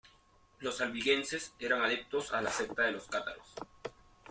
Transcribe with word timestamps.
Los 0.61 0.81
albigenses 0.81 1.53
eran 1.59 1.83
adeptos 1.83 2.33
a 2.33 2.41
la 2.41 2.49
secta 2.49 2.81
de 2.81 2.93
los 2.93 3.05
cátaros. 3.05 3.53